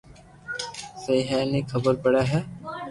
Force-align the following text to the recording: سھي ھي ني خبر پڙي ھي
سھي 1.01 1.17
ھي 1.29 1.39
ني 1.51 1.59
خبر 1.71 1.93
پڙي 2.03 2.23
ھي 2.31 2.39